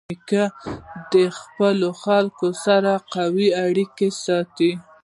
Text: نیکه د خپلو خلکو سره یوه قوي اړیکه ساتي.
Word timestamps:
نیکه 0.09 0.43
د 1.13 1.15
خپلو 1.39 1.89
خلکو 2.03 2.47
سره 2.65 2.91
یوه 2.95 3.05
قوي 3.13 3.47
اړیکه 3.65 4.07
ساتي. 4.25 4.71